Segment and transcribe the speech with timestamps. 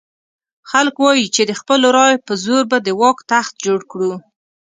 [0.69, 4.13] خلک وایي چې د خپلو رایو په زور به د واک تخت جوړ کړو.